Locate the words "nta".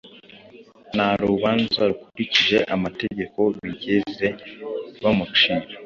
0.95-1.09